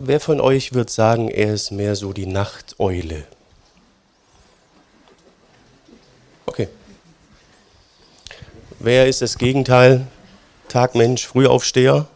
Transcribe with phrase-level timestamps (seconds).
[0.00, 3.24] Wer von euch wird sagen, er ist mehr so die Nachteule?
[6.46, 6.68] Okay.
[8.78, 10.06] Wer ist das Gegenteil?
[10.68, 12.06] Tagmensch, Frühaufsteher?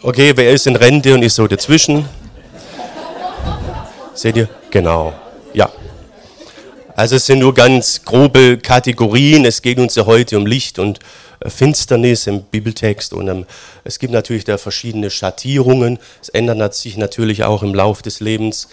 [0.00, 2.08] Okay, wer ist in Rente und ist so dazwischen?
[4.14, 4.48] Seht ihr?
[4.70, 5.12] Genau.
[5.52, 5.70] Ja.
[6.96, 9.44] Also es sind nur ganz grobe Kategorien.
[9.44, 11.00] Es geht uns ja heute um Licht und
[11.46, 13.46] Finsternis im Bibeltext und ähm,
[13.84, 15.98] es gibt natürlich da verschiedene Schattierungen.
[16.20, 18.68] Es ändert sich natürlich auch im Lauf des Lebens.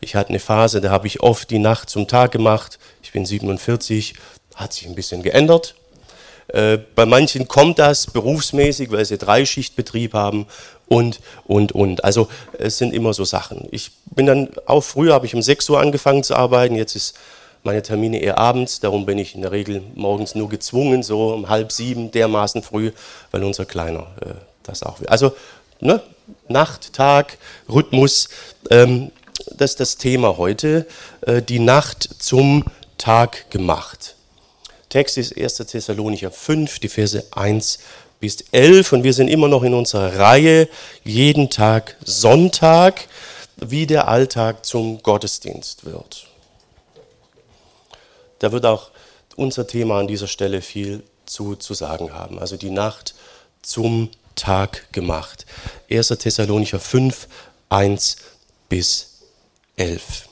[0.00, 2.78] Ich hatte eine Phase, da habe ich oft die Nacht zum Tag gemacht.
[3.02, 4.14] Ich bin 47,
[4.54, 5.74] hat sich ein bisschen geändert.
[6.48, 10.46] Äh, bei manchen kommt das berufsmäßig, weil sie Dreischichtbetrieb haben
[10.86, 12.04] und, und, und.
[12.04, 13.66] Also es sind immer so Sachen.
[13.72, 17.16] Ich bin dann auch früher, habe ich um 6 Uhr angefangen zu arbeiten, jetzt ist
[17.66, 21.48] meine Termine eher abends, darum bin ich in der Regel morgens nur gezwungen, so um
[21.50, 22.92] halb sieben, dermaßen früh,
[23.32, 25.08] weil unser Kleiner äh, das auch will.
[25.08, 25.34] Also
[25.80, 26.00] ne,
[26.48, 27.36] Nacht, Tag,
[27.68, 28.28] Rhythmus,
[28.70, 29.10] ähm,
[29.54, 30.86] das ist das Thema heute,
[31.22, 32.64] äh, die Nacht zum
[32.96, 34.14] Tag gemacht.
[34.88, 35.56] Text ist 1.
[35.56, 37.80] Thessalonicher 5, die Verse 1
[38.20, 40.68] bis 11 und wir sind immer noch in unserer Reihe,
[41.04, 43.08] jeden Tag Sonntag,
[43.56, 46.28] wie der Alltag zum Gottesdienst wird.
[48.38, 48.90] Da wird auch
[49.36, 52.38] unser Thema an dieser Stelle viel zu, zu sagen haben.
[52.38, 53.14] Also die Nacht
[53.62, 55.46] zum Tag gemacht.
[55.90, 56.08] 1.
[56.08, 57.28] Thessalonicher 5,
[57.68, 58.16] 1
[58.68, 59.20] bis
[59.76, 60.28] 11.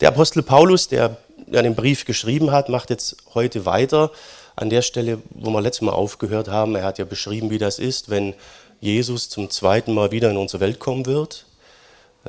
[0.00, 4.10] Der Apostel Paulus, der den Brief geschrieben hat, macht jetzt heute weiter
[4.56, 6.76] an der Stelle, wo wir letztes Mal aufgehört haben.
[6.76, 8.34] Er hat ja beschrieben, wie das ist, wenn
[8.80, 11.46] Jesus zum zweiten Mal wieder in unsere Welt kommen wird.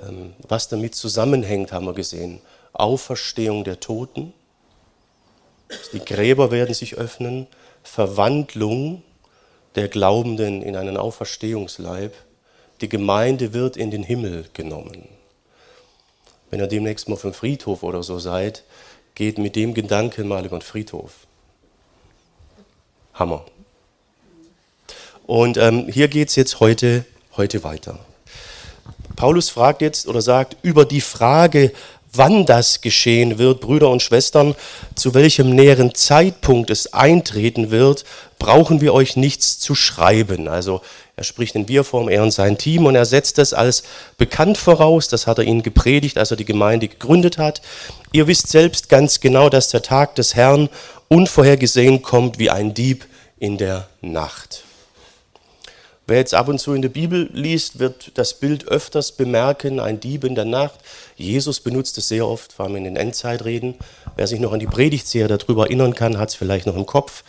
[0.02, 2.42] Ähm, was damit zusammenhängt, haben wir gesehen.
[2.74, 4.34] Auferstehung der Toten,
[5.94, 7.48] die Gräber werden sich öffnen,
[7.84, 9.04] Verwandlung
[9.76, 12.14] der Glaubenden in einen Auferstehungsleib,
[12.82, 15.08] die Gemeinde wird in den Himmel genommen.
[16.50, 18.64] Wenn ihr demnächst mal auf dem Friedhof oder so seid,
[19.16, 21.12] geht mit dem Gedanken mal über den Friedhof.
[23.14, 23.46] Hammer.
[25.26, 27.06] Und ähm, hier geht es jetzt heute,
[27.38, 28.00] heute weiter.
[29.16, 31.72] Paulus fragt jetzt oder sagt über die Frage,
[32.14, 34.56] wann das geschehen wird, Brüder und Schwestern,
[34.96, 38.06] zu welchem näheren Zeitpunkt es eintreten wird,
[38.40, 40.48] brauchen wir euch nichts zu schreiben.
[40.48, 40.82] Also
[41.16, 43.84] er spricht in Wir-Form, er und sein Team, und er setzt das als
[44.18, 45.08] bekannt voraus.
[45.08, 47.62] Das hat er ihnen gepredigt, als er die Gemeinde gegründet hat.
[48.12, 50.70] Ihr wisst selbst ganz genau, dass der Tag des Herrn
[51.10, 53.06] unvorhergesehen kommt wie ein Dieb
[53.38, 54.64] in der Nacht.
[56.14, 60.00] Wer jetzt ab und zu in der Bibel liest, wird das Bild öfters bemerken, ein
[60.00, 60.80] Dieb in der Nacht.
[61.16, 63.74] Jesus benutzt es sehr oft, vor allem in den Endzeitreden.
[64.16, 67.24] Wer sich noch an die Predigtserie darüber erinnern kann, hat es vielleicht noch im Kopf.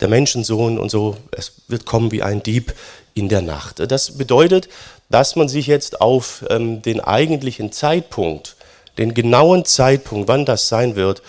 [0.00, 2.74] Der Menschensohn und so, es wird kommen wie ein Dieb
[3.14, 3.80] in der Nacht.
[3.90, 4.68] Das bedeutet,
[5.08, 8.54] dass man sich jetzt auf ähm, den eigentlichen Zeitpunkt,
[8.98, 11.22] den genauen Zeitpunkt, wann das sein wird,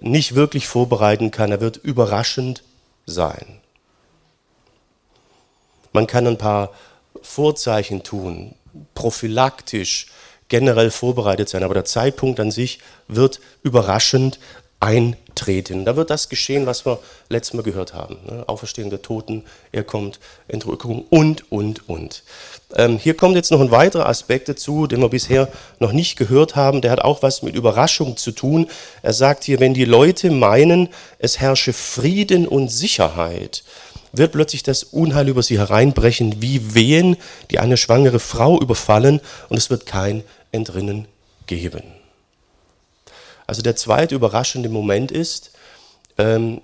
[0.00, 1.52] nicht wirklich vorbereiten kann.
[1.52, 2.64] Er wird überraschend
[3.06, 3.61] sein.
[5.92, 6.70] Man kann ein paar
[7.22, 8.54] Vorzeichen tun,
[8.94, 10.06] prophylaktisch,
[10.48, 14.38] generell vorbereitet sein, aber der Zeitpunkt an sich wird überraschend
[14.82, 15.84] eintreten.
[15.84, 16.98] Da wird das geschehen, was wir
[17.28, 18.18] letztes Mal gehört haben.
[18.26, 18.44] Ne?
[18.48, 22.24] Auferstehung der Toten, er kommt, Entrückung und, und, und.
[22.74, 25.48] Ähm, hier kommt jetzt noch ein weiterer Aspekt dazu, den wir bisher
[25.78, 26.80] noch nicht gehört haben.
[26.80, 28.68] Der hat auch was mit Überraschung zu tun.
[29.02, 30.88] Er sagt hier, wenn die Leute meinen,
[31.20, 33.62] es herrsche Frieden und Sicherheit,
[34.12, 37.16] wird plötzlich das Unheil über sie hereinbrechen, wie Wehen,
[37.50, 41.06] die eine schwangere Frau überfallen, und es wird kein Entrinnen
[41.46, 41.82] geben.
[43.46, 45.52] Also der zweite überraschende Moment ist,
[46.18, 46.60] ähm,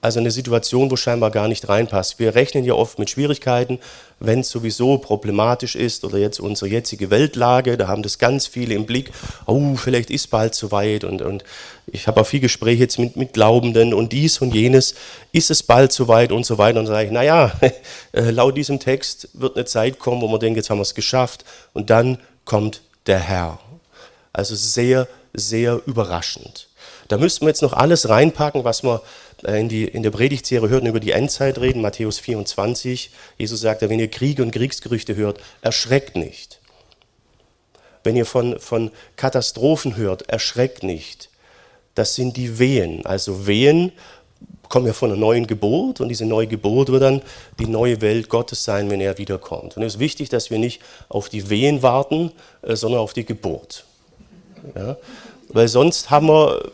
[0.00, 2.18] also eine Situation, wo scheinbar gar nicht reinpasst.
[2.18, 3.80] Wir rechnen ja oft mit Schwierigkeiten,
[4.20, 8.74] wenn es sowieso problematisch ist oder jetzt unsere jetzige Weltlage, da haben das ganz viele
[8.74, 9.10] im Blick,
[9.46, 11.44] oh, vielleicht ist bald zu weit und, und
[11.86, 14.94] ich habe auch viel Gespräche jetzt mit, mit Glaubenden und dies und jenes,
[15.32, 17.52] ist es bald zu weit und so weiter und dann sage ich, naja,
[18.12, 20.94] äh, laut diesem Text wird eine Zeit kommen, wo man denkt, jetzt haben wir es
[20.94, 23.58] geschafft und dann kommt der Herr.
[24.32, 26.67] Also sehr, sehr überraschend.
[27.08, 29.02] Da müssten wir jetzt noch alles reinpacken, was wir
[29.44, 33.10] äh, in, die, in der Predigtserie hörten über die Endzeit reden, Matthäus 24.
[33.38, 36.60] Jesus sagt, wenn ihr Kriege und Kriegsgerüchte hört, erschreckt nicht.
[38.04, 41.30] Wenn ihr von, von Katastrophen hört, erschreckt nicht.
[41.94, 43.04] Das sind die Wehen.
[43.04, 43.92] Also Wehen
[44.68, 47.22] kommen ja von einer neuen Geburt und diese neue Geburt wird dann
[47.58, 49.76] die neue Welt Gottes sein, wenn er wiederkommt.
[49.76, 52.32] Und es ist wichtig, dass wir nicht auf die Wehen warten,
[52.62, 53.84] äh, sondern auf die Geburt.
[54.74, 54.96] Ja?
[55.48, 56.70] Weil sonst haben wir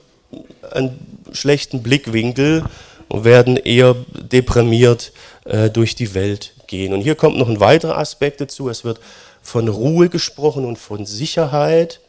[0.70, 2.64] einen schlechten Blickwinkel
[3.08, 5.12] und werden eher deprimiert
[5.44, 6.92] äh, durch die Welt gehen.
[6.92, 8.68] Und hier kommt noch ein weiterer Aspekt dazu.
[8.68, 9.00] Es wird
[9.42, 12.00] von Ruhe gesprochen und von Sicherheit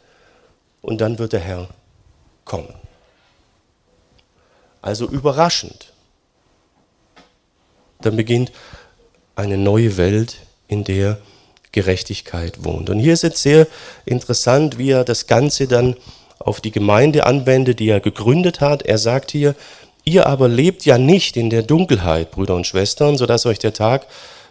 [0.81, 1.67] und dann wird der Herr
[2.45, 2.73] kommen.
[4.81, 5.91] Also überraschend.
[8.01, 8.51] Dann beginnt
[9.35, 10.37] eine neue Welt,
[10.67, 11.17] in der
[11.71, 12.89] Gerechtigkeit wohnt.
[12.89, 13.67] Und hier ist jetzt sehr
[14.05, 15.95] interessant, wie er das Ganze dann
[16.39, 18.83] auf die Gemeinde anwendet, die er gegründet hat.
[18.83, 19.55] Er sagt hier,
[20.03, 24.07] ihr aber lebt ja nicht in der Dunkelheit, Brüder und Schwestern, sodass euch der Tag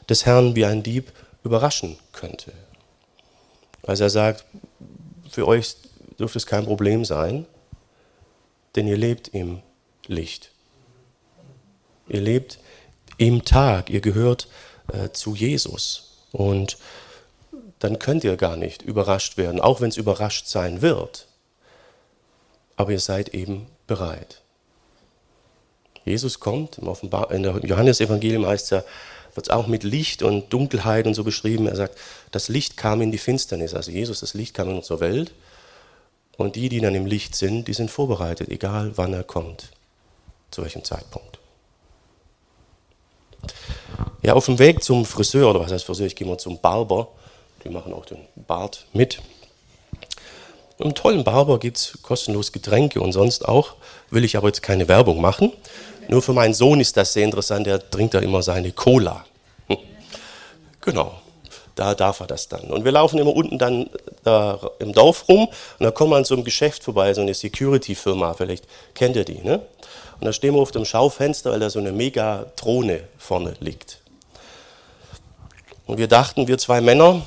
[0.08, 1.12] des Herrn wie ein Dieb
[1.44, 2.52] überraschen könnte.
[3.86, 4.44] Also er sagt,
[5.30, 5.76] für euch
[6.18, 7.46] dürfte es kein Problem sein,
[8.76, 9.60] denn ihr lebt im
[10.06, 10.50] Licht.
[12.08, 12.58] Ihr lebt
[13.18, 14.48] im Tag, ihr gehört
[14.92, 16.18] äh, zu Jesus.
[16.32, 16.78] Und
[17.78, 21.26] dann könnt ihr gar nicht überrascht werden, auch wenn es überrascht sein wird.
[22.76, 24.40] Aber ihr seid eben bereit.
[26.04, 28.84] Jesus kommt, im Offenbar in der Johannesevangelium heißt ja,
[29.34, 31.66] wird es auch mit Licht und Dunkelheit und so beschrieben.
[31.66, 31.98] Er sagt,
[32.30, 33.74] das Licht kam in die Finsternis.
[33.74, 35.32] Also Jesus, das Licht kam in unsere Welt.
[36.36, 39.70] Und die, die dann im Licht sind, die sind vorbereitet, egal wann er kommt,
[40.50, 41.38] zu welchem Zeitpunkt.
[44.22, 47.08] Ja, auf dem Weg zum Friseur, oder was heißt Friseur, ich gehe mal zum Barber,
[47.62, 49.20] die machen auch den Bart mit.
[50.84, 53.76] Im tollen Barber gibt es kostenlos Getränke und sonst auch,
[54.10, 55.50] will ich aber jetzt keine Werbung machen.
[56.08, 59.24] Nur für meinen Sohn ist das sehr interessant, der trinkt da immer seine Cola.
[59.68, 59.78] Hm.
[60.82, 61.14] Genau,
[61.74, 62.64] da darf er das dann.
[62.64, 63.88] Und wir laufen immer unten dann
[64.24, 65.48] da im Dorf rum
[65.78, 69.24] und da kommen wir an so einem Geschäft vorbei, so eine Security-Firma, vielleicht kennt ihr
[69.24, 69.40] die.
[69.42, 69.62] Ne?
[70.20, 74.00] Und da stehen wir auf dem Schaufenster, weil da so eine Megatrone vorne liegt.
[75.86, 77.22] Und wir dachten, wir zwei Männer,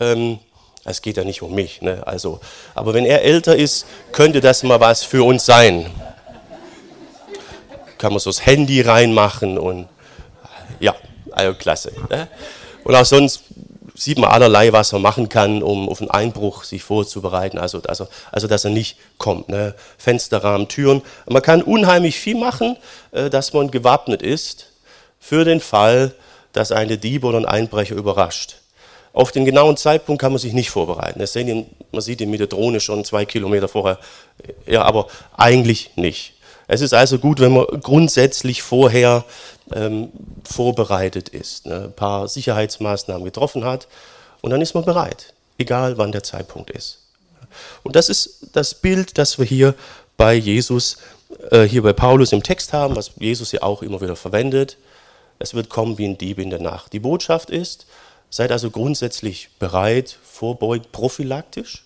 [0.00, 0.40] ähm,
[0.84, 2.02] es geht ja nicht um mich, ne?
[2.06, 2.40] also,
[2.74, 5.90] aber wenn er älter ist, könnte das mal was für uns sein
[8.02, 9.86] kann man so das Handy reinmachen und
[10.80, 10.92] ja,
[11.30, 11.92] also klasse.
[12.10, 12.26] Ne?
[12.82, 13.44] Und auch sonst
[13.94, 18.08] sieht man allerlei, was man machen kann, um auf einen Einbruch sich vorzubereiten, also, also,
[18.32, 19.50] also dass er nicht kommt.
[19.50, 19.76] Ne?
[19.98, 21.02] Fensterrahmen, Türen.
[21.26, 22.76] Man kann unheimlich viel machen,
[23.12, 24.66] äh, dass man gewappnet ist
[25.20, 26.12] für den Fall,
[26.52, 28.56] dass eine Dieb oder ein Einbrecher überrascht.
[29.12, 31.18] Auf den genauen Zeitpunkt kann man sich nicht vorbereiten.
[31.92, 33.98] man sieht ihn mit der Drohne schon zwei Kilometer vorher.
[34.66, 35.06] Ja, aber
[35.36, 36.34] eigentlich nicht.
[36.66, 39.24] Es ist also gut, wenn man grundsätzlich vorher
[39.74, 40.08] ähm,
[40.44, 43.88] vorbereitet ist, ne, ein paar Sicherheitsmaßnahmen getroffen hat
[44.40, 46.98] und dann ist man bereit, egal wann der Zeitpunkt ist.
[47.82, 49.74] Und das ist das Bild, das wir hier
[50.16, 50.96] bei Jesus,
[51.50, 54.78] äh, hier bei Paulus im Text haben, was Jesus ja auch immer wieder verwendet.
[55.38, 56.92] Es wird kommen wie ein Dieb in der Nacht.
[56.92, 57.86] Die Botschaft ist,
[58.32, 61.84] seid also grundsätzlich bereit, vorbeugt prophylaktisch,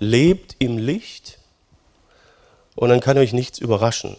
[0.00, 1.38] lebt im Licht
[2.74, 4.16] und dann kann euch nichts überraschen.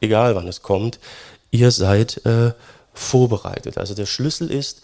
[0.00, 1.00] Egal wann es kommt,
[1.50, 2.52] ihr seid äh,
[2.94, 3.78] vorbereitet.
[3.78, 4.82] Also der Schlüssel ist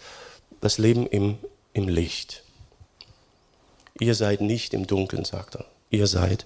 [0.59, 1.37] das Leben im,
[1.71, 2.43] im Licht.
[3.99, 5.65] Ihr seid nicht im Dunkeln, sagt er.
[5.89, 6.45] Ihr seid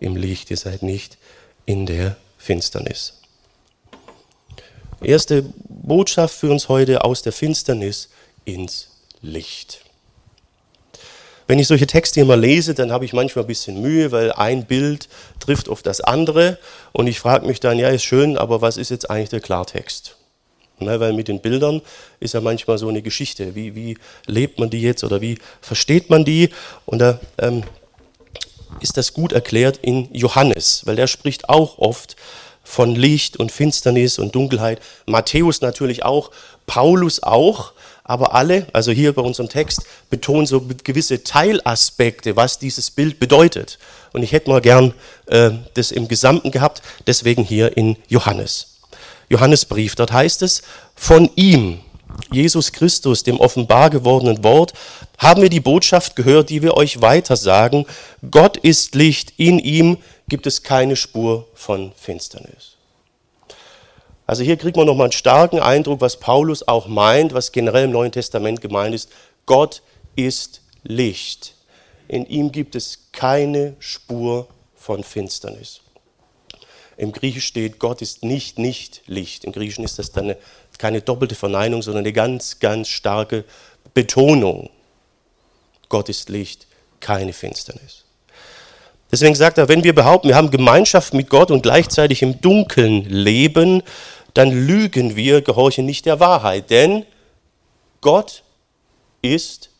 [0.00, 1.18] im Licht, ihr seid nicht
[1.66, 3.20] in der Finsternis.
[5.04, 8.08] Erste Botschaft für uns heute aus der Finsternis
[8.46, 8.88] ins
[9.20, 9.80] Licht.
[11.46, 14.64] Wenn ich solche Texte immer lese, dann habe ich manchmal ein bisschen Mühe, weil ein
[14.64, 15.08] Bild
[15.40, 16.58] trifft auf das andere.
[16.92, 20.16] Und ich frage mich dann, ja, ist schön, aber was ist jetzt eigentlich der Klartext?
[20.80, 21.82] Ne, weil mit den Bildern
[22.18, 23.54] ist ja manchmal so eine Geschichte.
[23.54, 26.48] Wie, wie lebt man die jetzt oder wie versteht man die?
[26.86, 27.62] Und da ähm,
[28.80, 32.16] ist das gut erklärt in Johannes, weil der spricht auch oft
[32.64, 34.80] von Licht und Finsternis und Dunkelheit.
[35.06, 36.30] Matthäus natürlich auch,
[36.66, 37.72] Paulus auch
[38.04, 43.78] aber alle, also hier bei unserem Text, betonen so gewisse Teilaspekte, was dieses Bild bedeutet.
[44.12, 44.92] Und ich hätte mal gern
[45.26, 48.78] äh, das im Gesamten gehabt, deswegen hier in Johannes.
[49.30, 50.62] Johannesbrief, dort heißt es,
[50.94, 51.80] von ihm,
[52.30, 54.74] Jesus Christus, dem offenbar gewordenen Wort,
[55.18, 57.86] haben wir die Botschaft gehört, die wir euch weiter sagen.
[58.30, 59.96] Gott ist Licht, in ihm
[60.34, 62.72] gibt es keine Spur von Finsternis.
[64.26, 67.92] Also hier kriegt man nochmal einen starken Eindruck, was Paulus auch meint, was generell im
[67.92, 69.12] Neuen Testament gemeint ist.
[69.46, 69.80] Gott
[70.16, 71.54] ist Licht.
[72.08, 75.82] In ihm gibt es keine Spur von Finsternis.
[76.96, 79.44] Im Griechisch steht, Gott ist nicht nicht Licht.
[79.44, 80.36] Im Griechischen ist das dann eine,
[80.78, 83.44] keine doppelte Verneinung, sondern eine ganz, ganz starke
[83.94, 84.68] Betonung.
[85.88, 86.66] Gott ist Licht,
[86.98, 88.03] keine Finsternis.
[89.12, 93.04] Deswegen sagt er, wenn wir behaupten, wir haben Gemeinschaft mit Gott und gleichzeitig im Dunkeln
[93.04, 93.82] leben,
[94.34, 96.70] dann lügen wir, gehorchen nicht der Wahrheit.
[96.70, 97.04] Denn
[98.00, 98.42] Gott
[99.22, 99.70] ist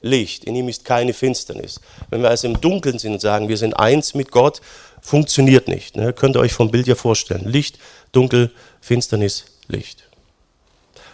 [0.00, 1.80] Licht, in ihm ist keine Finsternis.
[2.10, 4.60] Wenn wir also im Dunkeln sind und sagen, wir sind eins mit Gott,
[5.00, 5.96] funktioniert nicht.
[5.96, 6.12] Ne?
[6.12, 7.48] Könnt ihr euch vom Bild ja vorstellen.
[7.48, 7.78] Licht,
[8.12, 10.04] Dunkel, Finsternis, Licht.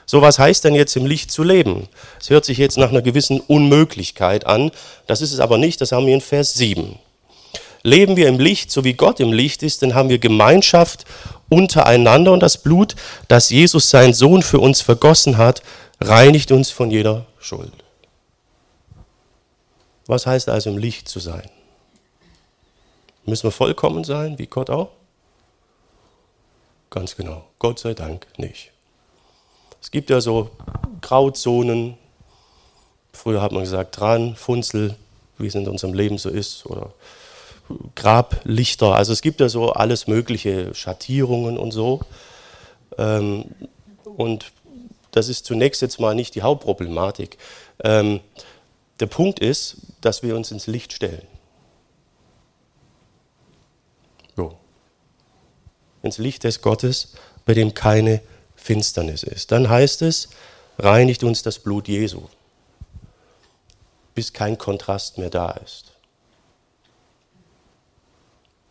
[0.06, 1.88] So was heißt denn jetzt im Licht zu leben?
[2.20, 4.70] Es hört sich jetzt nach einer gewissen Unmöglichkeit an.
[5.06, 6.98] Das ist es aber nicht, das haben wir in Vers 7.
[7.84, 11.04] Leben wir im Licht, so wie Gott im Licht ist, dann haben wir Gemeinschaft
[11.50, 12.96] untereinander und das Blut,
[13.28, 15.62] das Jesus, sein Sohn, für uns vergossen hat,
[16.00, 17.72] reinigt uns von jeder Schuld.
[20.06, 21.48] Was heißt also im Licht zu sein?
[23.26, 24.90] Müssen wir vollkommen sein, wie Gott auch?
[26.88, 27.44] Ganz genau.
[27.58, 28.70] Gott sei Dank nicht.
[29.82, 30.50] Es gibt ja so
[31.02, 31.98] Grauzonen.
[33.12, 34.96] Früher hat man gesagt, dran, Funzel,
[35.36, 36.92] wie es in unserem Leben so ist, oder
[37.94, 38.94] Grablichter.
[38.94, 42.00] Also es gibt ja so alles mögliche Schattierungen und so.
[42.98, 43.46] Ähm,
[44.04, 44.52] und
[45.10, 47.38] das ist zunächst jetzt mal nicht die Hauptproblematik.
[47.82, 48.20] Ähm,
[49.00, 51.26] der Punkt ist, dass wir uns ins Licht stellen.
[54.36, 54.56] So.
[56.02, 57.14] Ins Licht des Gottes,
[57.46, 58.20] bei dem keine
[58.56, 59.52] Finsternis ist.
[59.52, 60.28] Dann heißt es,
[60.78, 62.22] reinigt uns das Blut Jesu,
[64.14, 65.93] bis kein Kontrast mehr da ist.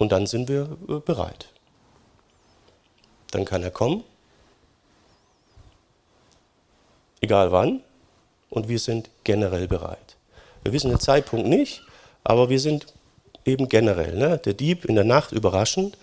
[0.04, 1.48] Und dann sind wir äh, bereit.
[3.32, 4.04] Dann kann er kommen,
[7.22, 7.80] egal wann,
[8.50, 10.18] und wir sind generell bereit.
[10.62, 11.84] Wir wissen den Zeitpunkt nicht,
[12.26, 12.88] aber wir sind
[13.46, 14.14] eben generell.
[14.18, 14.40] Ne?
[14.40, 15.98] Der Dieb in der Nacht überraschend,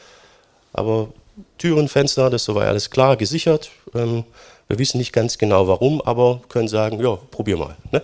[0.72, 1.12] aber
[1.58, 3.70] Türen, Fenster, das soweit alles klar, gesichert.
[3.92, 4.24] Ähm,
[4.66, 7.76] wir wissen nicht ganz genau warum, aber können sagen, ja, probier mal.
[7.92, 8.02] Ne?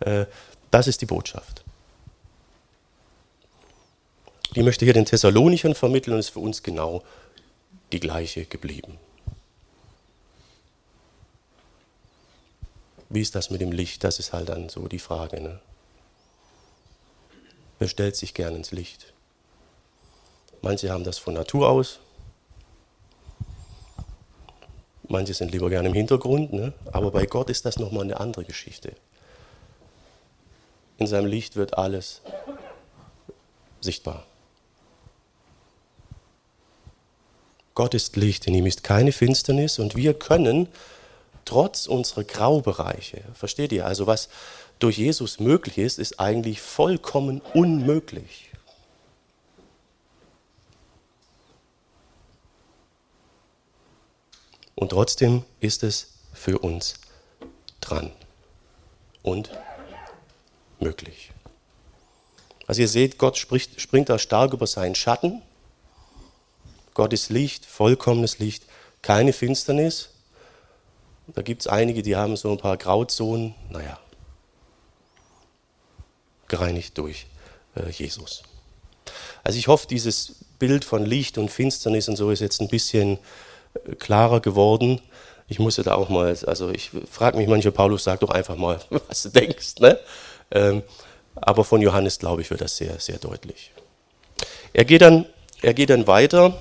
[0.00, 0.26] Äh,
[0.70, 1.63] das ist die Botschaft.
[4.54, 7.02] Die möchte hier den Thessalonichern vermitteln und ist für uns genau
[7.92, 8.98] die gleiche geblieben.
[13.08, 14.04] Wie ist das mit dem Licht?
[14.04, 15.40] Das ist halt dann so die Frage.
[15.40, 15.60] Ne?
[17.78, 19.12] Wer stellt sich gern ins Licht?
[20.62, 22.00] Manche haben das von Natur aus.
[25.06, 26.52] Manche sind lieber gern im Hintergrund.
[26.52, 26.72] Ne?
[26.92, 28.94] Aber bei Gott ist das nochmal eine andere Geschichte.
[30.96, 32.22] In seinem Licht wird alles
[33.80, 34.26] sichtbar.
[37.74, 40.68] Gott ist Licht, in ihm ist keine Finsternis und wir können
[41.44, 44.28] trotz unserer Graubereiche, versteht ihr, also was
[44.78, 48.50] durch Jesus möglich ist, ist eigentlich vollkommen unmöglich.
[54.74, 56.94] Und trotzdem ist es für uns
[57.80, 58.12] dran
[59.22, 59.50] und
[60.80, 61.32] möglich.
[62.66, 65.42] Also ihr seht, Gott spricht, springt da stark über seinen Schatten
[66.94, 68.64] Gott ist Licht, vollkommenes Licht,
[69.02, 70.10] keine Finsternis.
[71.26, 73.98] Da gibt es einige, die haben so ein paar Grauzonen, naja,
[76.48, 77.26] gereinigt durch
[77.74, 78.44] äh, Jesus.
[79.42, 83.18] Also ich hoffe, dieses Bild von Licht und Finsternis und so ist jetzt ein bisschen
[83.74, 85.00] äh, klarer geworden.
[85.48, 88.80] Ich musste da auch mal, also ich frage mich manchmal, Paulus, sag doch einfach mal,
[89.08, 89.80] was du denkst.
[89.80, 89.98] Ne?
[90.50, 90.82] Ähm,
[91.34, 93.72] aber von Johannes, glaube ich, wird das sehr, sehr deutlich.
[94.72, 95.26] Er geht dann,
[95.62, 96.56] er geht dann weiter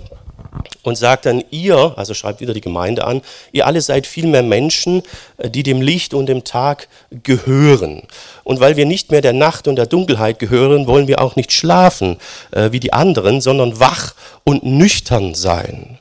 [0.84, 5.04] und sagt dann, ihr, also schreibt wieder die Gemeinde an, ihr alle seid vielmehr Menschen,
[5.38, 8.04] äh, die dem Licht und dem Tag gehören.
[8.44, 11.52] Und weil wir nicht mehr der Nacht und der Dunkelheit gehören, wollen wir auch nicht
[11.52, 12.18] schlafen
[12.52, 16.00] äh, wie die anderen, sondern wach und nüchtern sein.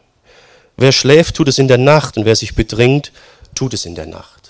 [0.76, 3.12] Wer schläft, tut es in der Nacht und wer sich bedringt,
[3.54, 4.42] tut es in der Nacht.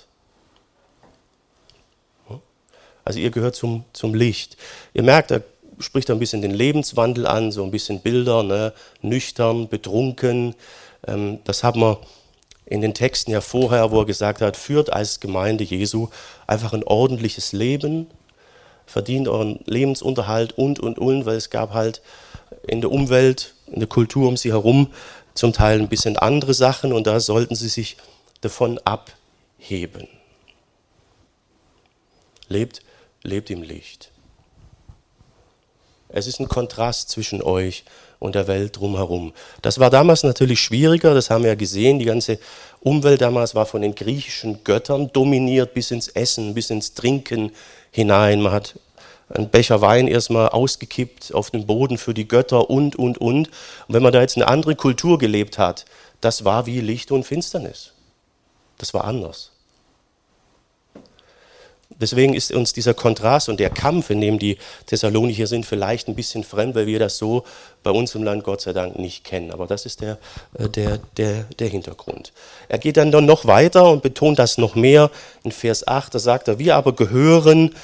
[3.04, 4.56] Also ihr gehört zum, zum Licht.
[4.94, 5.40] Ihr merkt, da
[5.78, 8.72] spricht ein bisschen den Lebenswandel an, so ein bisschen Bilder, ne?
[9.00, 10.54] nüchtern, betrunken.
[11.06, 11.98] Ähm, das haben wir
[12.66, 16.08] in den Texten ja vorher, wo er gesagt hat, führt als Gemeinde Jesu
[16.46, 18.06] einfach ein ordentliches Leben,
[18.86, 22.02] verdient euren Lebensunterhalt und, und, und, weil es gab halt
[22.66, 24.88] in der Umwelt, in der Kultur um sie herum
[25.34, 27.96] zum Teil ein bisschen andere Sachen und da sollten sie sich
[28.40, 30.08] davon abheben.
[32.48, 32.82] Lebt,
[33.22, 34.10] lebt im Licht.
[36.12, 37.84] Es ist ein Kontrast zwischen euch
[38.18, 39.32] und der Welt drumherum.
[39.62, 41.98] Das war damals natürlich schwieriger, das haben wir ja gesehen.
[41.98, 42.38] Die ganze
[42.80, 47.52] Umwelt damals war von den griechischen Göttern dominiert bis ins Essen, bis ins Trinken
[47.90, 48.40] hinein.
[48.40, 48.78] Man hat
[49.28, 53.48] einen Becher Wein erstmal ausgekippt auf den Boden für die Götter und, und, und.
[53.48, 53.48] Und
[53.88, 55.84] wenn man da jetzt eine andere Kultur gelebt hat,
[56.20, 57.92] das war wie Licht und Finsternis.
[58.78, 59.51] Das war anders.
[62.00, 66.14] Deswegen ist uns dieser Kontrast und der Kampf, in dem die Thessalonicher sind, vielleicht ein
[66.14, 67.44] bisschen fremd, weil wir das so
[67.82, 69.50] bei uns im Land Gott sei Dank nicht kennen.
[69.50, 70.18] Aber das ist der,
[70.58, 72.32] äh, der, der, der Hintergrund.
[72.68, 75.10] Er geht dann noch weiter und betont das noch mehr.
[75.44, 77.74] In Vers 8, da sagt er, wir aber gehören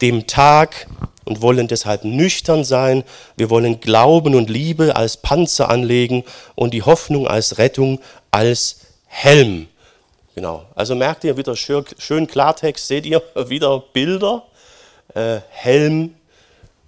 [0.00, 0.86] dem Tag
[1.24, 3.04] und wollen deshalb nüchtern sein.
[3.36, 9.68] Wir wollen Glauben und Liebe als Panzer anlegen und die Hoffnung als Rettung als Helm.
[10.36, 10.66] Genau.
[10.74, 14.42] Also merkt ihr wieder schön, Klartext, seht ihr wieder Bilder.
[15.14, 16.14] Äh, Helm,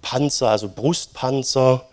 [0.03, 1.83] Panzer, also Brustpanzer.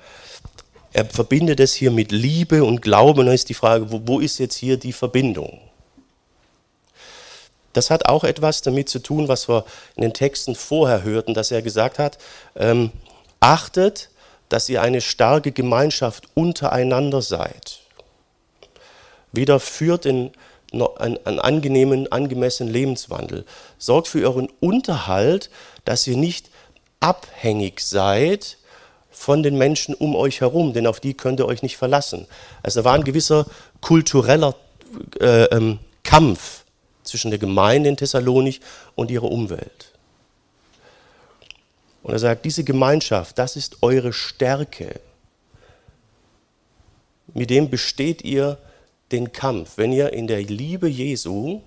[0.92, 3.20] Er verbindet es hier mit Liebe und Glauben.
[3.20, 5.58] Und dann ist die Frage, wo, wo ist jetzt hier die Verbindung?
[7.72, 9.64] Das hat auch etwas damit zu tun, was wir
[9.96, 12.18] in den Texten vorher hörten, dass er gesagt hat,
[12.54, 12.90] ähm,
[13.40, 14.10] achtet,
[14.50, 17.80] dass ihr eine starke Gemeinschaft untereinander seid.
[19.32, 20.32] Wieder führt in
[20.82, 23.44] einen, einen angenehmen, angemessenen Lebenswandel.
[23.78, 25.50] Sorgt für euren Unterhalt,
[25.84, 26.50] dass ihr nicht
[27.00, 28.58] abhängig seid
[29.10, 32.26] von den Menschen um euch herum, denn auf die könnt ihr euch nicht verlassen.
[32.62, 33.46] Also da war ein gewisser
[33.80, 34.54] kultureller
[35.20, 36.64] äh, ähm, Kampf
[37.02, 38.60] zwischen der Gemeinde in Thessalonich
[38.94, 39.92] und ihrer Umwelt.
[42.02, 45.00] Und er sagt, diese Gemeinschaft, das ist eure Stärke.
[47.34, 48.58] Mit dem besteht ihr
[49.12, 49.72] den Kampf.
[49.76, 51.60] Wenn ihr in der Liebe Jesu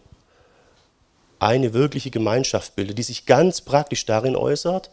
[1.40, 4.90] eine wirkliche Gemeinschaft bildet, die sich ganz praktisch darin äußert,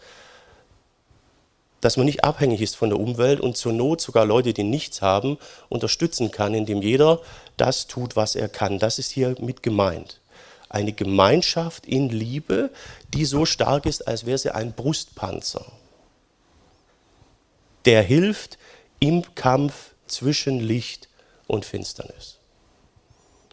[1.80, 5.02] dass man nicht abhängig ist von der Umwelt und zur Not sogar Leute, die nichts
[5.02, 5.38] haben,
[5.68, 7.20] unterstützen kann, indem jeder
[7.56, 8.78] das tut, was er kann.
[8.78, 10.20] Das ist hier mit gemeint
[10.68, 12.70] eine Gemeinschaft in Liebe,
[13.14, 15.64] die so stark ist, als wäre sie ein Brustpanzer.
[17.84, 18.58] Der hilft
[18.98, 21.08] im Kampf zwischen Licht
[21.46, 22.38] und Finsternis.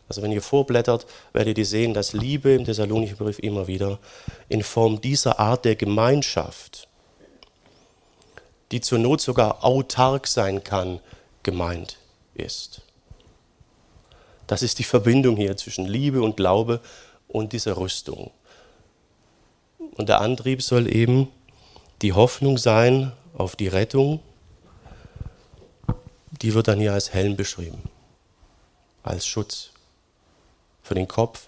[0.10, 4.00] Also wenn ihr vorblättert, werdet ihr sehen, dass Liebe im Thessalonischen Brief immer wieder
[4.50, 6.88] in Form dieser Art der Gemeinschaft,
[8.72, 11.00] die zur Not sogar autark sein kann,
[11.42, 11.98] gemeint
[12.36, 12.82] ist.
[14.48, 16.82] Das ist die Verbindung hier zwischen Liebe und Glaube
[17.28, 18.32] und dieser Rüstung.
[19.96, 21.30] Und der Antrieb soll eben
[22.02, 24.20] die Hoffnung sein auf die Rettung.
[26.44, 27.82] Die wird dann hier als Helm beschrieben,
[29.02, 29.72] als Schutz
[30.84, 31.48] für den Kopf,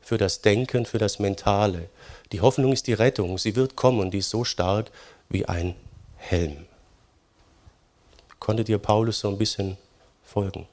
[0.00, 1.90] für das Denken, für das Mentale.
[2.32, 3.36] Die Hoffnung ist die Rettung.
[3.36, 4.90] Sie wird kommen und die ist so stark
[5.28, 5.74] wie ein
[6.16, 6.66] Helm.
[8.38, 9.76] Konntet ihr Paulus so ein bisschen
[10.24, 10.66] folgen?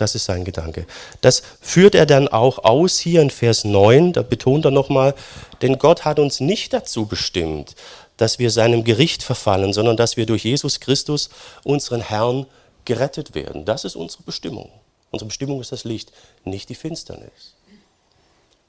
[0.00, 0.86] Das ist sein Gedanke.
[1.20, 5.14] Das führt er dann auch aus hier in Vers 9, da betont er nochmal,
[5.60, 7.74] denn Gott hat uns nicht dazu bestimmt,
[8.20, 11.30] dass wir seinem Gericht verfallen, sondern dass wir durch Jesus Christus,
[11.64, 12.46] unseren Herrn,
[12.84, 13.64] gerettet werden.
[13.64, 14.70] Das ist unsere Bestimmung.
[15.10, 16.12] Unsere Bestimmung ist das Licht,
[16.44, 17.54] nicht die Finsternis.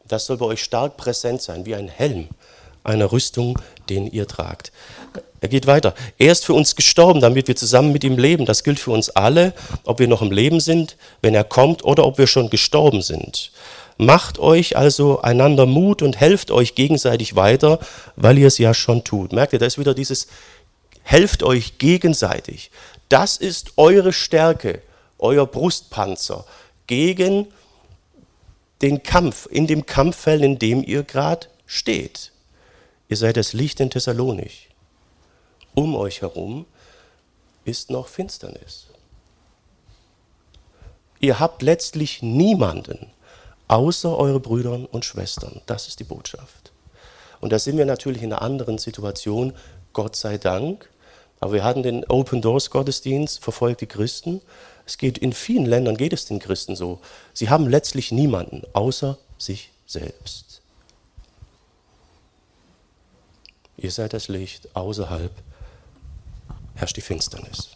[0.08, 2.30] Das soll bei euch stark präsent sein, wie ein Helm
[2.84, 3.60] einer Rüstung,
[3.90, 4.72] den ihr tragt.
[5.42, 5.94] Er geht weiter.
[6.18, 8.46] Er ist für uns gestorben, damit wir zusammen mit ihm leben.
[8.46, 12.06] Das gilt für uns alle, ob wir noch im Leben sind, wenn er kommt, oder
[12.06, 13.52] ob wir schon gestorben sind.
[14.02, 17.78] Macht euch also einander Mut und helft euch gegenseitig weiter,
[18.16, 19.32] weil ihr es ja schon tut.
[19.32, 20.26] Merkt ihr, da ist wieder dieses,
[21.04, 22.72] helft euch gegenseitig.
[23.10, 24.82] Das ist eure Stärke,
[25.20, 26.46] euer Brustpanzer
[26.88, 27.46] gegen
[28.82, 32.32] den Kampf, in dem Kampffeld, in dem ihr gerade steht.
[33.08, 34.70] Ihr seid das Licht in Thessalonich.
[35.76, 36.66] Um euch herum
[37.66, 38.88] ist noch Finsternis.
[41.20, 43.12] Ihr habt letztlich niemanden
[43.72, 45.62] außer eure Brüder und Schwestern.
[45.66, 46.74] Das ist die Botschaft.
[47.40, 49.54] Und da sind wir natürlich in einer anderen Situation,
[49.94, 50.90] Gott sei Dank.
[51.40, 54.42] Aber wir hatten den Open Doors Gottesdienst, verfolgte Christen.
[54.86, 57.00] Es geht in vielen Ländern geht es den Christen so.
[57.34, 60.62] Sie haben letztlich niemanden außer sich selbst.
[63.78, 65.32] Ihr seid das Licht, außerhalb
[66.76, 67.70] herrscht die Finsternis.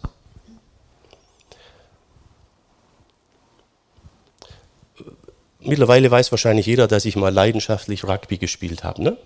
[5.65, 9.17] Mittlerweile weiß wahrscheinlich jeder, dass ich mal leidenschaftlich Rugby gespielt habe, ne?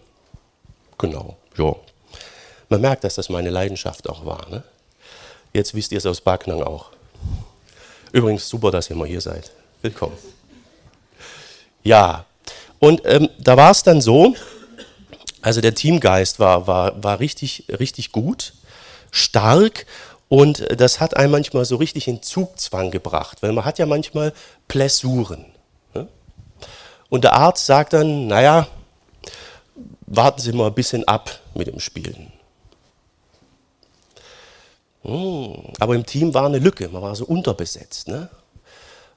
[0.97, 1.75] Genau, ja.
[2.69, 4.63] Man merkt, dass das meine Leidenschaft auch war, ne?
[5.53, 6.91] Jetzt wisst ihr es aus Backnang auch.
[8.13, 9.51] Übrigens super, dass ihr mal hier seid.
[9.81, 10.17] Willkommen.
[11.83, 12.25] Ja,
[12.79, 14.35] und ähm, da war es dann so,
[15.41, 18.53] also der Teamgeist war, war, war richtig, richtig gut,
[19.11, 19.85] stark
[20.29, 24.33] und das hat einen manchmal so richtig in Zugzwang gebracht, weil man hat ja manchmal
[24.67, 25.45] Pläsuren.
[27.09, 28.67] Und der Arzt sagt dann, naja,
[30.05, 32.31] warten Sie mal ein bisschen ab mit dem Spielen.
[35.03, 38.07] Hm, aber im Team war eine Lücke, man war so unterbesetzt.
[38.07, 38.29] Ne?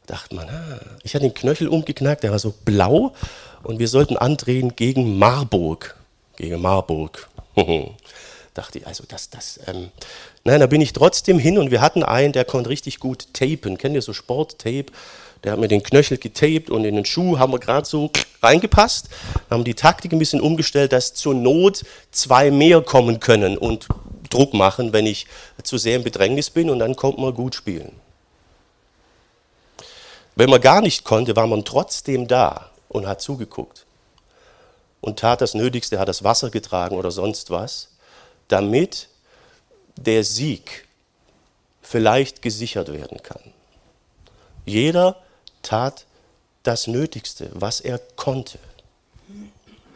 [0.06, 3.14] dachte man, ah, ich hatte den Knöchel umgeknackt, der war so blau
[3.62, 5.96] und wir sollten andrehen gegen Marburg
[6.36, 7.28] gegen Marburg.
[8.54, 9.90] Dachte ich, also das, das, ähm,
[10.44, 13.78] nein, da bin ich trotzdem hin und wir hatten einen, der konnte richtig gut tapen.
[13.78, 14.86] Kennt ihr so Sporttape?
[15.44, 18.10] Der hat mir den Knöchel getaped und in den Schuh haben wir gerade so
[18.42, 19.08] reingepasst,
[19.50, 23.88] haben die Taktik ein bisschen umgestellt, dass zur Not zwei mehr kommen können und
[24.30, 25.26] Druck machen, wenn ich
[25.62, 27.92] zu sehr im Bedrängnis bin und dann kommt man gut spielen.
[30.34, 33.84] Wenn man gar nicht konnte, war man trotzdem da und hat zugeguckt
[35.00, 37.88] und tat das Nötigste, hat das Wasser getragen oder sonst was,
[38.48, 39.08] damit
[39.96, 40.86] der Sieg
[41.82, 43.42] vielleicht gesichert werden kann.
[44.64, 45.16] Jeder
[45.62, 46.06] tat
[46.62, 48.58] das Nötigste, was er konnte.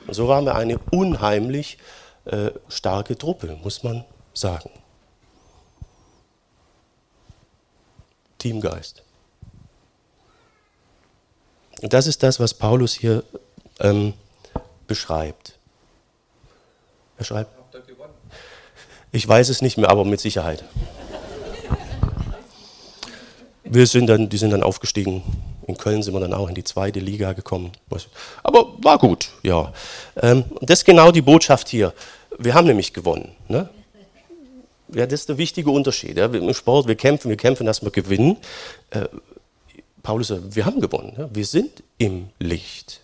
[0.06, 1.78] Und so waren wir eine unheimlich
[2.24, 4.70] äh, starke Truppe, muss man sagen.
[8.38, 9.02] Teamgeist.
[11.82, 13.22] Und das ist das, was Paulus hier
[13.80, 14.14] ähm,
[14.86, 15.58] beschreibt.
[17.18, 17.50] Er schreibt,
[19.12, 20.64] ich weiß es nicht mehr, aber mit Sicherheit.
[23.68, 25.22] Wir sind dann, die sind dann aufgestiegen.
[25.66, 27.72] In Köln sind wir dann auch in die zweite Liga gekommen.
[28.42, 29.72] Aber war gut, ja.
[30.20, 31.92] Ähm, das ist genau die Botschaft hier.
[32.38, 33.34] Wir haben nämlich gewonnen.
[33.48, 33.68] Ne?
[34.94, 36.16] Ja, das ist der wichtige Unterschied.
[36.16, 36.26] Ja.
[36.26, 38.36] Im Sport, wir kämpfen, wir kämpfen, dass wir gewinnen.
[38.90, 39.06] Äh,
[40.02, 41.14] Paulus sagt, wir haben gewonnen.
[41.18, 41.28] Ja.
[41.32, 43.00] Wir sind im Licht.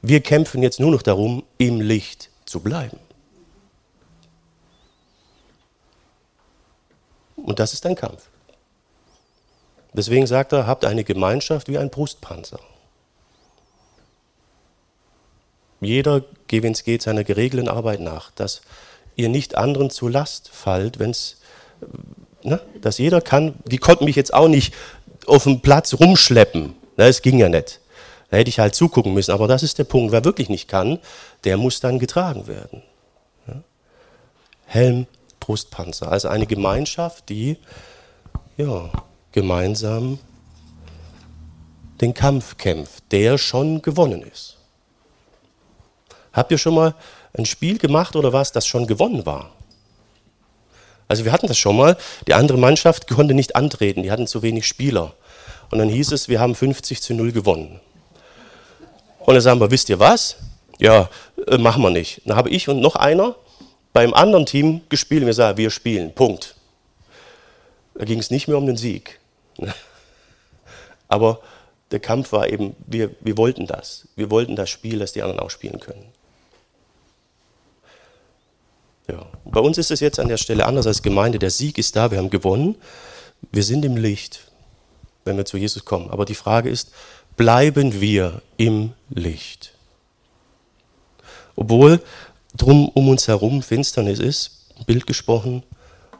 [0.00, 2.98] Wir kämpfen jetzt nur noch darum, im Licht zu bleiben.
[7.36, 8.31] Und das ist ein Kampf.
[9.94, 12.60] Deswegen sagt er, habt eine Gemeinschaft wie ein Brustpanzer.
[15.80, 18.62] Jeder, wenn es geht, seiner geregelten Arbeit nach, dass
[19.16, 21.38] ihr nicht anderen zur Last fallt, wenn es,
[22.42, 24.74] ne, dass jeder kann, die konnten mich jetzt auch nicht
[25.26, 27.80] auf dem Platz rumschleppen, ne, es ging ja nicht.
[28.30, 30.98] Da hätte ich halt zugucken müssen, aber das ist der Punkt, wer wirklich nicht kann,
[31.44, 32.82] der muss dann getragen werden.
[34.66, 35.06] Helm,
[35.38, 37.58] Brustpanzer, also eine Gemeinschaft, die
[38.56, 38.90] ja,
[39.32, 40.18] gemeinsam
[42.00, 44.56] den Kampf kämpft, der schon gewonnen ist.
[46.32, 46.94] Habt ihr schon mal
[47.36, 49.50] ein Spiel gemacht oder was, das schon gewonnen war?
[51.08, 54.42] Also wir hatten das schon mal, die andere Mannschaft konnte nicht antreten, die hatten zu
[54.42, 55.14] wenig Spieler.
[55.70, 57.80] Und dann hieß es, wir haben 50 zu 0 gewonnen.
[59.20, 60.36] Und dann sagen wir, wisst ihr was?
[60.78, 61.08] Ja,
[61.46, 62.22] äh, machen wir nicht.
[62.24, 63.36] Dann habe ich und noch einer
[63.92, 66.56] beim anderen Team gespielt und wir sagen, wir spielen, Punkt.
[67.94, 69.20] Da ging es nicht mehr um den Sieg.
[71.08, 71.40] Aber
[71.90, 74.08] der Kampf war eben, wir, wir wollten das.
[74.16, 76.06] Wir wollten das Spiel, das die anderen auch spielen können.
[79.08, 79.26] Ja.
[79.44, 81.38] Bei uns ist es jetzt an der Stelle anders als Gemeinde.
[81.38, 82.76] Der Sieg ist da, wir haben gewonnen.
[83.50, 84.50] Wir sind im Licht,
[85.24, 86.10] wenn wir zu Jesus kommen.
[86.10, 86.92] Aber die Frage ist,
[87.36, 89.74] bleiben wir im Licht?
[91.56, 92.00] Obwohl
[92.56, 95.62] drum um uns herum Finsternis ist, Bild gesprochen,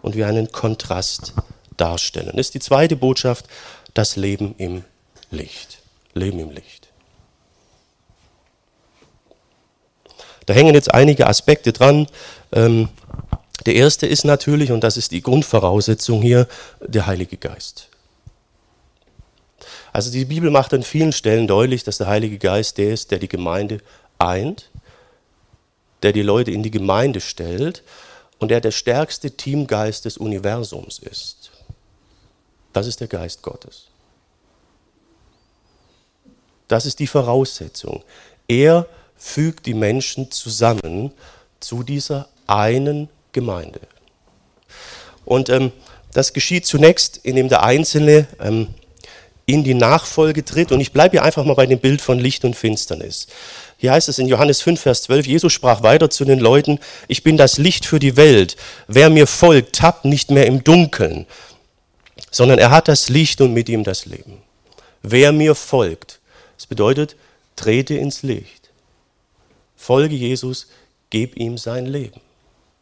[0.03, 1.33] und wir einen Kontrast
[1.83, 2.31] darstellen.
[2.37, 3.47] Das ist die zweite Botschaft,
[3.93, 4.85] das Leben im
[5.31, 5.83] Licht.
[6.15, 6.89] Leben im Licht.
[10.47, 12.07] Da hängen jetzt einige Aspekte dran.
[12.53, 12.89] Ähm,
[13.67, 16.49] der erste ist natürlich, und das ist die Grundvoraussetzung hier,
[16.81, 17.89] der Heilige Geist.
[19.93, 23.19] Also die Bibel macht an vielen Stellen deutlich, dass der Heilige Geist der ist, der
[23.19, 23.79] die Gemeinde
[24.19, 24.71] eint,
[26.03, 27.83] der die Leute in die Gemeinde stellt
[28.39, 31.52] und der der stärkste Teamgeist des Universums ist.
[32.73, 33.87] Das ist der Geist Gottes.
[36.69, 38.03] Das ist die Voraussetzung.
[38.49, 41.13] Er fügt die Menschen zusammen
[41.61, 43.81] zu dieser einen Gemeinde.
[45.25, 45.73] Und ähm,
[46.13, 48.69] das geschieht zunächst, indem der Einzelne ähm,
[49.47, 50.73] in die Nachfolge tritt.
[50.73, 53.27] Und ich bleibe hier einfach mal bei dem Bild von Licht und Finsternis.
[53.77, 57.23] Hier heißt es in Johannes 5, Vers 12, Jesus sprach weiter zu den Leuten, ich
[57.25, 58.57] bin das Licht für die Welt.
[58.87, 61.27] Wer mir folgt, tappt nicht mehr im Dunkeln,
[62.33, 64.43] sondern er hat das Licht und mit ihm das Leben.
[65.03, 66.19] Wer mir folgt,
[66.57, 67.15] das bedeutet,
[67.55, 68.71] trete ins Licht.
[69.77, 70.67] Folge Jesus,
[71.11, 72.21] gib ihm sein Leben,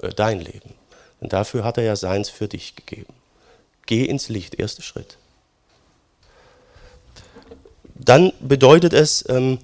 [0.01, 0.73] äh, dein Leben.
[1.21, 3.13] Und dafür hat er ja seins für dich gegeben.
[3.85, 5.19] Geh ins Licht, erster Schritt
[8.05, 9.59] dann bedeutet es, ähm,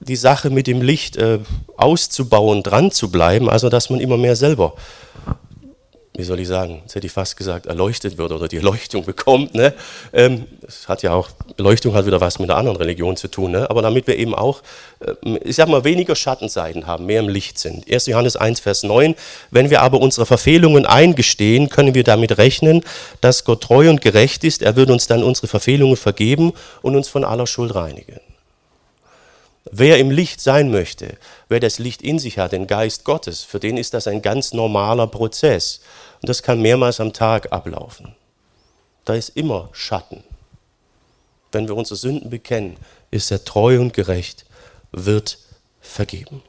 [0.00, 1.40] die Sache mit dem Licht äh,
[1.76, 4.74] auszubauen, dran zu bleiben, also dass man immer mehr selber
[6.18, 9.54] wie soll ich sagen, jetzt hätte ich fast gesagt, erleuchtet wird oder die Erleuchtung bekommt.
[9.54, 9.72] Ne?
[10.12, 13.52] Ähm, das hat ja auch, Erleuchtung hat wieder was mit einer anderen Religion zu tun,
[13.52, 13.70] ne?
[13.70, 14.62] aber damit wir eben auch,
[14.98, 17.88] äh, ich sag mal, weniger Schattenseiten haben, mehr im Licht sind.
[17.88, 18.06] 1.
[18.06, 19.14] Johannes 1, Vers 9,
[19.52, 22.82] wenn wir aber unsere Verfehlungen eingestehen, können wir damit rechnen,
[23.20, 26.52] dass Gott treu und gerecht ist, er wird uns dann unsere Verfehlungen vergeben
[26.82, 28.18] und uns von aller Schuld reinigen.
[29.70, 31.16] Wer im Licht sein möchte,
[31.48, 34.52] wer das Licht in sich hat, den Geist Gottes, für den ist das ein ganz
[34.52, 35.80] normaler Prozess.
[36.20, 38.14] Und das kann mehrmals am Tag ablaufen.
[39.04, 40.22] Da ist immer Schatten.
[41.52, 42.76] Wenn wir unsere Sünden bekennen,
[43.10, 44.44] ist er treu und gerecht
[44.92, 45.38] wird
[45.80, 46.42] vergeben.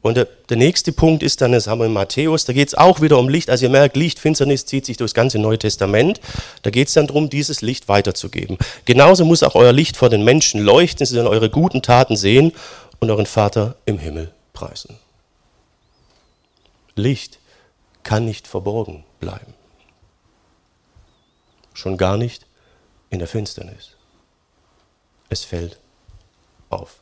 [0.00, 2.74] Und der, der, nächste Punkt ist dann, das haben wir in Matthäus, da geht es
[2.74, 3.50] auch wieder um Licht.
[3.50, 6.20] Also ihr merkt, Licht, Finsternis zieht sich durch das ganze Neue Testament.
[6.62, 8.58] Da geht es dann darum, dieses Licht weiterzugeben.
[8.84, 12.52] Genauso muss auch euer Licht vor den Menschen leuchten, sie sollen eure guten Taten sehen
[13.00, 14.96] und euren Vater im Himmel preisen.
[16.98, 17.38] Licht
[18.02, 19.54] kann nicht verborgen bleiben.
[21.72, 22.46] Schon gar nicht
[23.10, 23.96] in der Finsternis.
[25.28, 25.78] Es fällt
[26.70, 27.00] auf.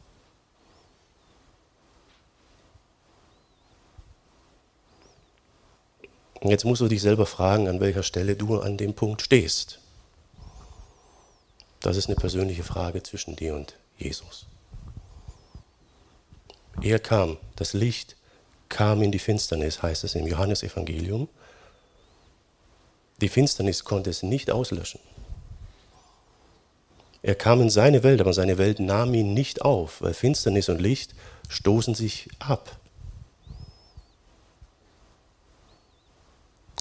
[6.40, 9.80] Und jetzt musst du dich selber fragen, an welcher Stelle du an dem Punkt stehst.
[11.80, 14.46] Das ist eine persönliche Frage zwischen dir und Jesus.
[16.82, 18.15] Er kam, das Licht
[18.68, 21.28] kam in die Finsternis, heißt es im Johannesevangelium.
[23.20, 25.00] Die Finsternis konnte es nicht auslöschen.
[27.22, 30.80] Er kam in seine Welt, aber seine Welt nahm ihn nicht auf, weil Finsternis und
[30.80, 31.14] Licht
[31.48, 32.78] stoßen sich ab.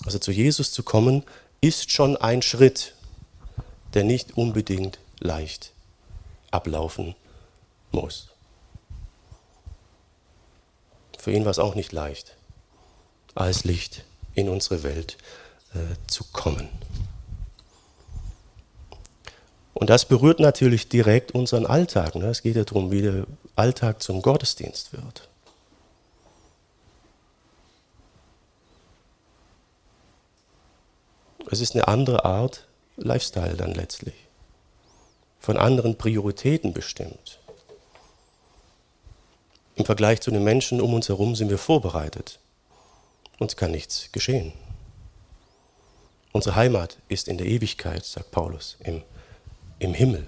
[0.06, 1.24] Also zu Jesus zu kommen,
[1.62, 2.94] ist schon ein Schritt,
[3.96, 5.72] der nicht unbedingt leicht
[6.52, 7.16] ablaufen
[7.92, 8.35] muss.
[11.26, 12.36] Für ihn war es auch nicht leicht,
[13.34, 14.04] als Licht
[14.36, 15.18] in unsere Welt
[15.74, 16.70] äh, zu kommen.
[19.74, 22.14] Und das berührt natürlich direkt unseren Alltag.
[22.14, 22.28] Ne?
[22.28, 25.28] Es geht ja darum, wie der Alltag zum Gottesdienst wird.
[31.50, 34.14] Es ist eine andere Art Lifestyle dann letztlich.
[35.40, 37.40] Von anderen Prioritäten bestimmt.
[39.76, 42.40] Im Vergleich zu den Menschen um uns herum sind wir vorbereitet.
[43.40, 44.54] Uns kann nichts geschehen.
[46.32, 49.02] Unsere Heimat ist in der Ewigkeit, sagt Paulus, im,
[49.80, 50.28] im Himmel.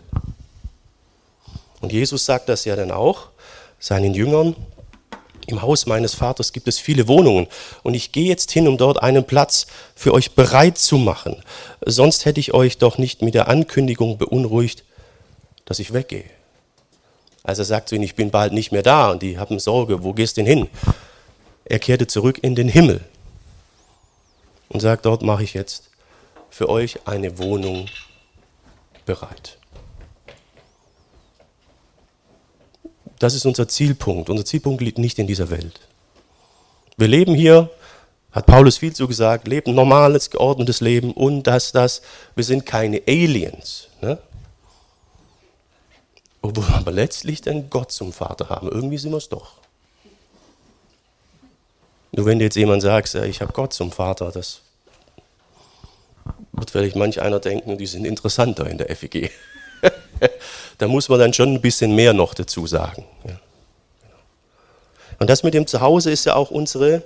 [1.82, 3.30] Und Jesus sagt das ja dann auch
[3.80, 4.56] seinen Jüngern,
[5.48, 7.48] im Haus meines Vaters gibt es viele Wohnungen
[7.82, 11.42] und ich gehe jetzt hin, um dort einen Platz für euch bereit zu machen.
[11.86, 14.84] Sonst hätte ich euch doch nicht mit der Ankündigung beunruhigt,
[15.64, 16.26] dass ich weggehe.
[17.48, 20.04] Also er sagt zu ihnen, ich bin bald nicht mehr da und die haben Sorge,
[20.04, 20.70] wo gehst du denn hin?
[21.64, 23.00] Er kehrte zurück in den Himmel
[24.68, 25.90] und sagt, dort mache ich jetzt
[26.50, 27.88] für euch eine Wohnung
[29.06, 29.58] bereit.
[33.18, 34.30] Das ist unser Zielpunkt.
[34.30, 35.80] Unser Zielpunkt liegt nicht in dieser Welt.
[36.98, 37.70] Wir leben hier,
[38.34, 42.02] hat Paulus viel zu gesagt, leben normales, geordnetes Leben und das, das.
[42.36, 43.88] Wir sind keine Aliens.
[44.02, 44.18] Ne?
[46.42, 48.70] Obwohl wir aber letztlich dann Gott zum Vater haben.
[48.70, 49.54] Irgendwie sind wir es doch.
[52.12, 54.62] Nur wenn du jetzt jemand sagst, ich habe Gott zum Vater, das
[56.52, 59.32] wird vielleicht manch einer denken, die sind interessanter in der FEG.
[60.78, 63.06] da muss man dann schon ein bisschen mehr noch dazu sagen.
[63.26, 63.40] Ja.
[65.20, 67.04] Und das mit dem Zuhause ist ja auch unsere,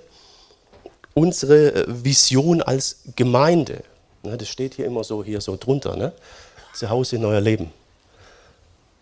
[1.13, 3.83] unsere äh, Vision als Gemeinde.
[4.23, 5.95] Das steht hier immer so hier so drunter.
[5.95, 6.13] Ne?
[6.73, 7.73] Zuhause in euer Leben.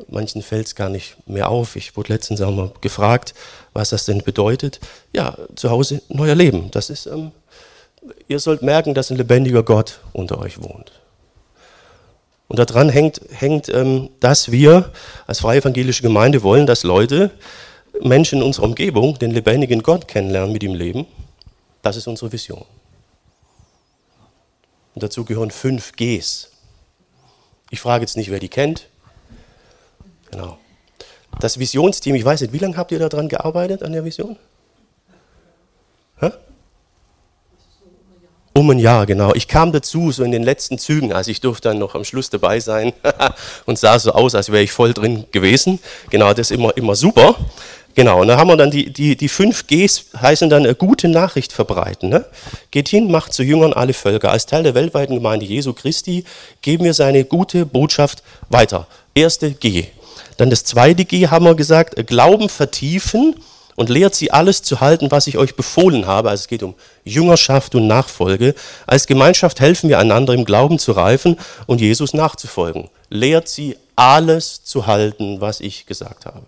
[0.07, 1.75] Manchen fällt es gar nicht mehr auf.
[1.75, 3.33] Ich wurde letztens auch mal gefragt,
[3.73, 4.79] was das denn bedeutet.
[5.13, 6.71] Ja, Zuhause neuer Leben.
[6.71, 7.31] Das ist, ähm,
[8.27, 10.91] ihr sollt merken, dass ein lebendiger Gott unter euch wohnt.
[12.47, 14.91] Und daran hängt, hängt ähm, dass wir
[15.27, 17.31] als freie evangelische Gemeinde wollen, dass Leute,
[18.01, 21.05] Menschen in unserer Umgebung, den lebendigen Gott kennenlernen mit ihm leben.
[21.81, 22.65] Das ist unsere Vision.
[24.95, 26.51] Und dazu gehören fünf Gs.
[27.69, 28.88] Ich frage jetzt nicht, wer die kennt.
[30.31, 30.57] Genau.
[31.39, 34.35] Das Visionsteam, ich weiß nicht, wie lange habt ihr daran gearbeitet, an der Vision?
[36.19, 36.31] Hä?
[38.53, 39.33] Um ein Jahr, genau.
[39.35, 42.29] Ich kam dazu, so in den letzten Zügen, also ich durfte dann noch am Schluss
[42.29, 42.93] dabei sein
[43.65, 45.79] und sah so aus, als wäre ich voll drin gewesen.
[46.09, 47.35] Genau, das ist immer, immer super.
[47.95, 51.07] Genau, und dann haben wir dann die, die, die fünf Gs, heißen dann eine gute
[51.07, 52.09] Nachricht verbreiten.
[52.09, 52.25] Ne?
[52.71, 54.31] Geht hin, macht zu Jüngern alle Völker.
[54.31, 56.23] Als Teil der weltweiten Gemeinde Jesu Christi
[56.61, 58.87] geben wir seine gute Botschaft weiter.
[59.15, 59.87] Erste G.
[60.39, 63.35] Dann das zweite G haben wir gesagt, Glauben vertiefen
[63.75, 66.29] und lehrt sie alles zu halten, was ich euch befohlen habe.
[66.29, 68.55] Also es geht um Jüngerschaft und Nachfolge.
[68.87, 72.89] Als Gemeinschaft helfen wir einander im Glauben zu reifen und Jesus nachzufolgen.
[73.09, 76.45] Lehrt sie alles zu halten, was ich gesagt habe.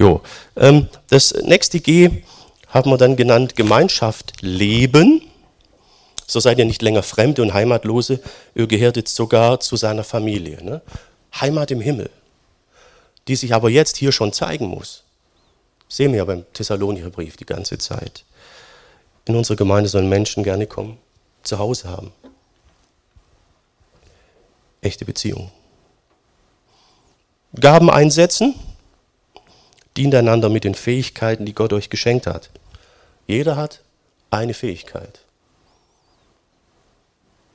[0.00, 0.20] Jo,
[0.56, 2.24] ähm, das nächste G
[2.66, 5.22] haben wir dann genannt Gemeinschaft leben.
[6.26, 8.18] So seid ihr nicht länger Fremde und Heimatlose,
[8.56, 10.64] ihr gehört jetzt sogar zu seiner Familie.
[10.64, 10.82] Ne?
[11.40, 12.10] Heimat im Himmel,
[13.28, 15.04] die sich aber jetzt hier schon zeigen muss.
[15.88, 18.24] Sehen wir ja beim Thessalonicher Brief die ganze Zeit.
[19.26, 20.98] In unsere Gemeinde sollen Menschen gerne kommen,
[21.42, 22.12] zu Hause haben.
[24.80, 25.50] Echte Beziehung.
[27.58, 28.54] Gaben einsetzen,
[29.96, 32.50] dient einander mit den Fähigkeiten, die Gott euch geschenkt hat.
[33.26, 33.82] Jeder hat
[34.30, 35.20] eine Fähigkeit.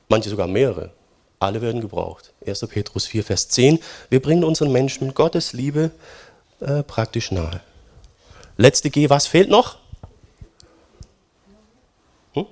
[0.08, 0.92] Manche sogar mehrere.
[1.44, 2.32] Alle werden gebraucht.
[2.46, 2.66] 1.
[2.68, 3.78] Petrus 4, Vers 10.
[4.08, 5.90] Wir bringen unseren Menschen Gottes Liebe
[6.60, 7.60] äh, praktisch nahe.
[8.56, 9.76] Letzte G, was fehlt noch?
[12.32, 12.46] Hm?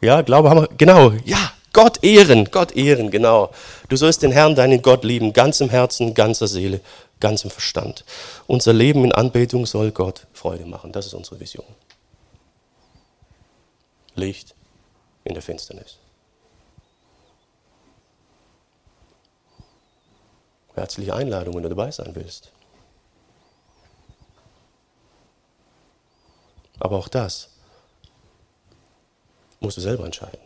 [0.00, 3.50] Ja, Glaube haben wir, genau, ja, Gott ehren, Gott ehren, genau.
[3.90, 6.80] Du sollst den Herrn, deinen Gott lieben, ganzem Herzen, ganzer Seele,
[7.20, 8.04] ganzem Verstand.
[8.46, 10.92] Unser Leben in Anbetung soll Gott Freude machen.
[10.92, 11.66] Das ist unsere Vision.
[14.14, 14.54] Licht
[15.24, 15.98] in der Finsternis.
[20.74, 22.52] Herzliche Einladung, wenn du dabei sein willst.
[26.78, 27.50] Aber auch das
[29.60, 30.40] musst du selber entscheiden.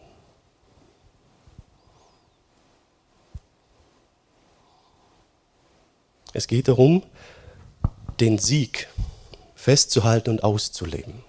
[6.32, 7.02] Es geht darum,
[8.20, 8.88] den Sieg
[9.54, 11.24] festzuhalten und auszuleben.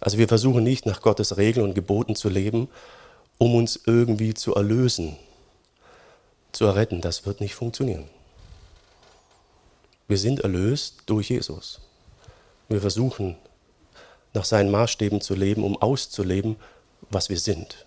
[0.00, 2.68] Also wir versuchen nicht nach Gottes Regeln und Geboten zu leben,
[3.36, 5.18] um uns irgendwie zu erlösen,
[6.56, 7.00] zu erretten.
[7.00, 8.08] Das wird nicht funktionieren.
[10.08, 11.80] Wir sind erlöst durch Jesus.
[12.68, 13.36] Wir versuchen
[14.34, 16.56] nach seinen Maßstäben zu leben, um auszuleben,
[17.10, 17.86] was wir sind.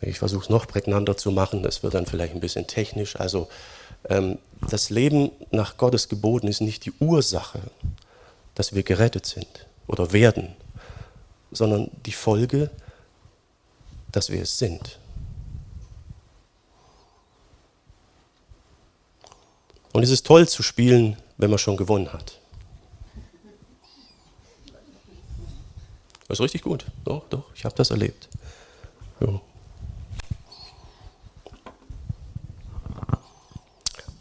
[0.00, 3.16] Ich versuche es noch prägnanter zu machen, das wird dann vielleicht ein bisschen technisch.
[3.16, 3.48] Also
[4.08, 4.38] ähm,
[4.70, 7.60] das Leben nach Gottes Geboten ist nicht die Ursache,
[8.54, 10.56] dass wir gerettet sind oder werden,
[11.52, 12.70] sondern die Folge,
[14.12, 14.98] dass wir es sind.
[19.92, 22.38] Und es ist toll zu spielen, wenn man schon gewonnen hat.
[26.28, 26.86] Das ist richtig gut.
[27.04, 28.28] Doch, doch, ich habe das erlebt.
[29.20, 29.40] Ja.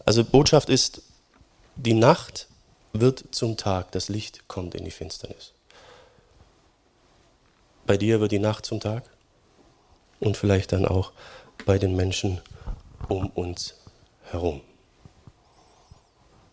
[0.06, 1.04] Also Botschaft ist,
[1.76, 2.48] die Nacht
[2.94, 5.54] wird zum Tag, das Licht kommt in die Finsternis.
[7.86, 9.04] Bei dir wird die Nacht zum Tag
[10.20, 11.12] und vielleicht dann auch
[11.66, 12.42] bei den Menschen
[13.08, 13.76] um uns
[14.32, 14.62] herum.